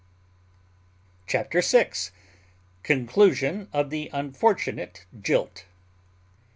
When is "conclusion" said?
2.83-3.67